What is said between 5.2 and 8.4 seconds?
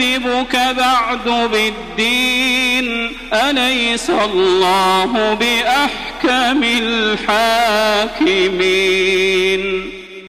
بأحكم الحاكمين؟